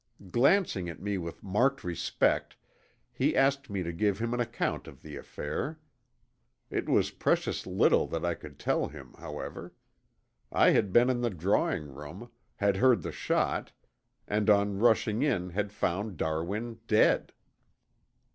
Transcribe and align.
Glancing 0.31 0.89
at 0.89 0.99
me 0.99 1.19
with 1.19 1.43
marked 1.43 1.83
respect 1.83 2.55
he 3.13 3.35
asked 3.35 3.69
me 3.69 3.83
to 3.83 3.91
give 3.93 4.17
him 4.17 4.33
an 4.33 4.39
account 4.39 4.87
of 4.87 5.03
the 5.03 5.15
affair. 5.15 5.77
It 6.71 6.89
was 6.89 7.11
precious 7.11 7.67
little 7.67 8.07
that 8.07 8.25
I 8.25 8.33
could 8.33 8.57
tell 8.57 8.87
him, 8.87 9.13
however. 9.19 9.75
I 10.51 10.71
had 10.71 10.91
been 10.91 11.11
in 11.11 11.21
the 11.21 11.29
drawing 11.29 11.93
room, 11.93 12.31
had 12.55 12.77
heard 12.77 13.03
the 13.03 13.11
shot, 13.11 13.73
and 14.27 14.49
on 14.49 14.79
rushing 14.79 15.21
in 15.21 15.51
had 15.51 15.71
found 15.71 16.17
Darwin 16.17 16.79
dead. 16.87 17.31